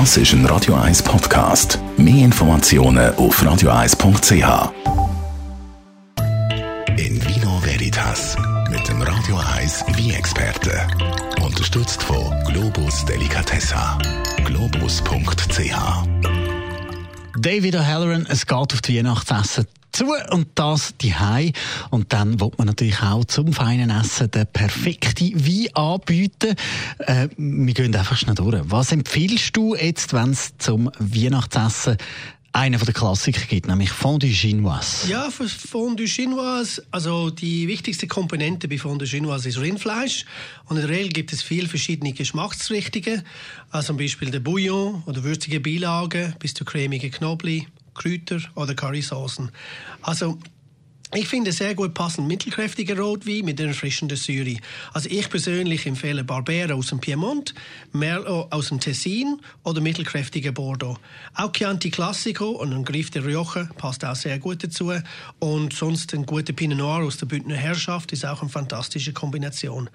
Das 0.00 0.16
ist 0.16 0.32
ein 0.32 0.44
Radio 0.46 0.74
1 0.74 1.04
Podcast. 1.04 1.78
Mehr 1.96 2.24
Informationen 2.24 3.14
auf 3.14 3.40
radio1.ch. 3.40 4.72
In 6.98 7.24
Vino 7.24 7.60
Veritas 7.62 8.36
mit 8.72 8.88
dem 8.88 9.00
Radio 9.00 9.38
1 9.54 9.84
Wie-Experte. 9.94 10.84
Unterstützt 11.40 12.02
von 12.02 12.34
Globus 12.42 13.04
Delicatessa. 13.04 13.96
Globus.ch. 14.44 15.76
David 17.38 17.76
O'Halloran, 17.76 18.26
es 18.28 18.44
geht 18.46 18.56
auf 18.56 18.82
die 18.82 18.98
Weihnachtsessen 18.98 19.68
zu 19.94 20.12
und 20.30 20.48
das 20.54 20.94
die 21.00 21.14
Und 21.90 22.12
dann 22.12 22.40
wird 22.40 22.58
man 22.58 22.66
natürlich 22.66 23.00
auch 23.00 23.24
zum 23.24 23.52
feinen 23.52 23.90
Essen 23.90 24.30
den 24.30 24.46
perfekten 24.46 25.46
Wein 25.46 25.74
anbieten. 25.74 26.56
Äh, 26.98 27.28
wir 27.36 27.74
gehen 27.74 27.94
einfach 27.94 28.16
schnell 28.16 28.34
durch. 28.34 28.60
Was 28.64 28.92
empfiehlst 28.92 29.56
du 29.56 29.74
jetzt, 29.74 30.12
wenn 30.12 30.30
es 30.30 30.52
zum 30.58 30.90
Weihnachtsessen 30.98 31.96
einer 32.54 32.78
der 32.78 32.94
Klassiker 32.94 33.44
gibt, 33.46 33.66
nämlich 33.66 33.90
Fondue 33.90 34.30
Chinoise. 34.30 35.08
Ja, 35.08 35.28
für 35.28 35.48
Fondue 35.48 36.06
Chinoise, 36.06 36.84
also 36.92 37.30
die 37.30 37.66
wichtigste 37.66 38.06
Komponente 38.06 38.68
bei 38.68 38.78
Fondue 38.78 39.08
Chinoise 39.08 39.48
ist 39.48 39.58
Rindfleisch. 39.58 40.24
Und 40.66 40.76
in 40.76 40.86
der 40.86 40.96
Regel 40.96 41.08
gibt 41.08 41.32
es 41.32 41.42
viele 41.42 41.66
verschiedene 41.66 42.12
Geschmacksrichtungen, 42.12 43.22
also 43.70 43.88
zum 43.88 43.96
Beispiel 43.96 44.30
der 44.30 44.38
Bouillon 44.38 45.02
oder 45.06 45.24
würzige 45.24 45.58
Beilagen 45.58 46.36
bis 46.38 46.54
zu 46.54 46.64
cremige 46.64 47.10
Knoblauch, 47.10 47.64
Kräuter 47.94 48.40
oder 48.54 48.74
Currysoßen. 48.74 49.50
Also 50.02 50.38
ich 51.16 51.28
finde 51.28 51.52
sehr 51.52 51.76
gut 51.76 51.94
passend 51.94 52.26
mittelkräftiger 52.26 52.98
Rotwein 52.98 53.44
mit 53.44 53.60
einer 53.60 53.68
erfrischenden 53.68 54.16
Säure. 54.16 54.56
Also 54.92 55.08
ich 55.08 55.30
persönlich 55.30 55.86
empfehle 55.86 56.24
Barbera 56.24 56.74
aus 56.74 56.88
dem 56.88 56.98
Piemont, 56.98 57.54
Merlot 57.92 58.50
aus 58.50 58.70
dem 58.70 58.80
Tessin 58.80 59.40
oder 59.62 59.80
mittelkräftiger 59.80 60.50
Bordeaux. 60.50 60.98
Auch 61.34 61.52
Chianti 61.52 61.90
Classico 61.90 62.48
und 62.50 62.72
ein 62.72 62.84
Griff 62.84 63.10
de 63.10 63.22
Rioja 63.22 63.68
passt 63.76 64.04
auch 64.04 64.16
sehr 64.16 64.40
gut 64.40 64.64
dazu. 64.64 64.92
Und 65.38 65.72
sonst 65.72 66.12
ein 66.14 66.26
guter 66.26 66.52
Pinot 66.52 66.78
Noir 66.78 67.04
aus 67.04 67.18
der 67.18 67.26
Bündner 67.26 67.56
Herrschaft 67.56 68.10
ist 68.12 68.26
auch 68.26 68.40
eine 68.40 68.50
fantastische 68.50 69.12
Kombination. 69.12 69.90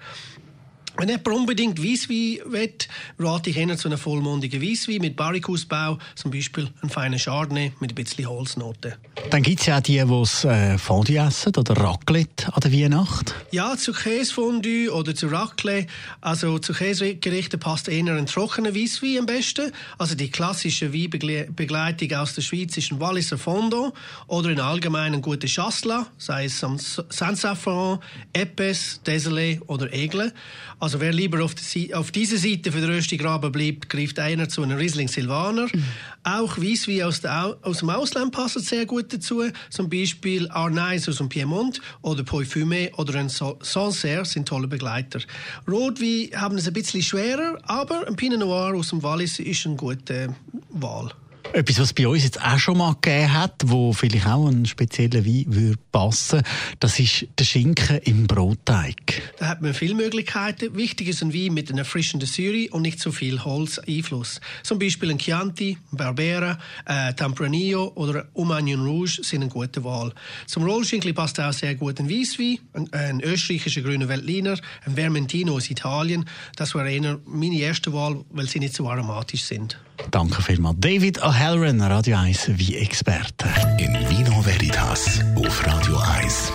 Wenn 1.00 1.08
jemand 1.08 1.28
unbedingt 1.28 1.82
Weisswein 1.82 2.40
will, 2.52 2.74
rate 3.18 3.48
ich 3.48 3.56
eher 3.56 3.74
zu 3.78 3.88
einem 3.88 3.96
vollmundigen 3.96 4.60
Weisswein 4.60 5.00
mit 5.00 5.16
Barrikausbau, 5.16 5.96
zum 6.14 6.30
Beispiel 6.30 6.68
ein 6.82 6.90
feiner 6.90 7.16
Chardonnay 7.16 7.72
mit 7.80 7.92
ein 7.92 7.94
bisschen 7.94 8.28
Holznoten. 8.28 8.92
Dann 9.30 9.42
gibt 9.42 9.60
es 9.60 9.66
ja 9.66 9.78
auch 9.78 9.80
die, 9.80 9.94
die 9.94 10.14
es 10.14 10.44
äh, 10.44 10.76
Fondue 10.76 11.16
essen 11.16 11.56
oder 11.56 11.74
Raclette 11.74 12.52
an 12.52 12.60
der 12.60 12.70
Weihnacht. 12.70 13.34
Ja, 13.50 13.78
zu 13.78 13.94
Käsefondue 13.94 14.92
oder 14.92 15.14
zu 15.14 15.28
Raclette. 15.28 15.86
Also 16.20 16.58
zu 16.58 16.74
Käsegerichten 16.74 17.58
passt 17.58 17.88
eher 17.88 18.12
ein 18.12 18.26
trockener 18.26 18.74
Weisswein 18.74 19.20
am 19.20 19.26
besten. 19.26 19.72
Also 19.96 20.14
die 20.14 20.30
klassische 20.30 20.92
Weinbegleitung 20.92 22.12
aus 22.12 22.34
der 22.34 22.42
Schweiz 22.42 22.76
ist 22.76 22.92
ein 22.92 23.00
Walliser 23.00 23.38
Fondant 23.38 23.94
oder 24.26 24.50
in 24.50 24.60
allgemein 24.60 25.14
ein 25.14 25.22
guter 25.22 25.48
Chasselas, 25.48 26.08
sei 26.18 26.44
es 26.44 26.60
Saint-Safran, 26.60 28.00
Epes, 28.34 29.00
Désolé 29.06 29.62
oder 29.66 29.90
Egle. 29.94 30.34
Also 30.78 30.89
wer 30.98 31.12
lieber 31.12 31.44
auf, 31.44 31.54
die, 31.54 31.94
auf 31.94 32.10
dieser 32.10 32.38
Seite 32.38 32.72
für 32.72 32.80
den 32.80 32.90
Röstigraben 32.90 33.52
bleibt, 33.52 33.88
greift 33.88 34.18
einer 34.18 34.48
zu 34.48 34.62
einem 34.62 34.78
Riesling 34.78 35.06
Silvaner. 35.06 35.68
Mhm. 35.72 35.84
Auch 36.24 36.58
Weisswein 36.58 37.02
aus, 37.02 37.24
aus 37.24 37.78
dem 37.78 37.90
Ausland 37.90 38.32
passt 38.32 38.58
sehr 38.60 38.86
gut 38.86 39.12
dazu. 39.12 39.42
Zum 39.68 39.88
Beispiel 39.88 40.48
Arnais 40.50 41.08
aus 41.08 41.18
dem 41.18 41.28
Piemont 41.28 41.80
oder 42.02 42.22
Parfumé 42.22 42.92
oder 42.94 43.20
ein 43.20 43.28
Sancerre 43.28 44.24
sind 44.24 44.48
tolle 44.48 44.66
Begleiter. 44.66 45.20
Rotwein 45.68 46.30
haben 46.34 46.56
es 46.56 46.66
ein 46.66 46.72
bisschen 46.72 47.02
schwerer, 47.02 47.58
aber 47.62 48.08
ein 48.08 48.16
Pinot 48.16 48.40
Noir 48.40 48.74
aus 48.74 48.88
dem 48.88 49.02
Wallis 49.02 49.38
ist 49.38 49.66
eine 49.66 49.76
gute 49.76 50.34
Wahl. 50.70 51.12
Etwas, 51.52 51.80
was 51.80 51.92
bei 51.92 52.06
uns 52.06 52.22
jetzt 52.22 52.40
auch 52.40 52.58
schon 52.58 52.78
mal 52.78 52.94
gegeben 53.00 53.32
hat, 53.32 53.54
wo 53.66 53.92
vielleicht 53.92 54.26
auch 54.26 54.46
einen 54.46 54.66
speziellen 54.66 55.26
Wein 55.26 55.44
würde 55.48 55.78
passen, 55.90 56.42
das 56.78 56.98
ist 57.00 57.26
der 57.38 57.44
Schinken 57.44 57.98
im 58.04 58.26
Brotteig. 58.26 59.22
Da 59.38 59.48
hat 59.48 59.60
man 59.60 59.74
viele 59.74 59.94
Möglichkeiten. 59.94 60.76
Wichtig 60.76 61.08
ist 61.08 61.22
ein 61.22 61.34
Wein 61.34 61.54
mit 61.54 61.70
einer 61.70 61.80
erfrischenden 61.80 62.28
Säure 62.28 62.68
und 62.70 62.82
nicht 62.82 63.00
zu 63.00 63.10
so 63.10 63.16
viel 63.16 63.44
Holzeinfluss. 63.44 64.40
Zum 64.62 64.78
Beispiel 64.78 65.10
ein 65.10 65.18
Chianti, 65.18 65.76
ein 65.92 65.96
Barbera, 65.96 66.58
ein 66.84 67.16
Tempranillo 67.16 67.92
oder 67.96 68.20
ein 68.20 68.28
Umagnon 68.34 68.86
Rouge 68.86 69.20
sind 69.22 69.42
eine 69.42 69.50
gute 69.50 69.82
Wahl. 69.82 70.12
Zum 70.46 70.62
Rollschinkel 70.64 71.12
passt 71.14 71.40
auch 71.40 71.52
sehr 71.52 71.74
gut 71.74 71.98
ein 71.98 72.08
Weisswein, 72.08 72.58
ein, 72.74 72.92
ein 72.92 73.20
österreichischer 73.20 73.82
grüner 73.82 74.08
Veltliner, 74.08 74.56
ein 74.86 74.94
Vermentino 74.94 75.54
aus 75.54 75.68
Italien. 75.70 76.26
Das 76.56 76.74
wäre 76.74 76.90
eher 76.90 77.18
meine 77.26 77.58
erste 77.58 77.92
Wahl, 77.92 78.24
weil 78.30 78.48
sie 78.48 78.60
nicht 78.60 78.74
so 78.74 78.88
aromatisch 78.88 79.44
sind. 79.44 79.78
Danke 80.10 80.42
vielmals. 80.42 80.76
David 80.78 81.22
O'Halloran, 81.30 81.80
Radio 81.80 82.16
1 82.16 82.58
wie 82.58 82.76
Experte. 82.78 83.46
In 83.78 83.92
Vino 84.08 84.44
Veritas 84.44 85.20
auf 85.36 85.64
Radio 85.64 85.96
1. 86.18 86.52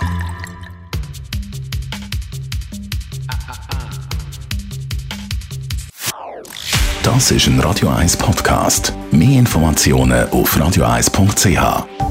Das 7.04 7.32
ist 7.32 7.48
ein 7.48 7.58
Radio 7.62 7.88
1 7.88 8.18
Podcast. 8.18 8.92
Mehr 9.12 9.40
Informationen 9.40 10.28
auf 10.32 10.58
radio1.ch. 10.58 12.05